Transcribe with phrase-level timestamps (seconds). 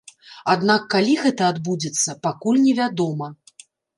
[0.53, 3.27] Аднак калі гэта адбудзецца, пакуль невядома.